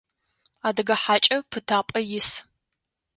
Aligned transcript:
Адыгэ 0.67 0.95
хьакӏэ 1.01 1.37
пытапӏэ 1.51 1.99
ис. 2.17 2.29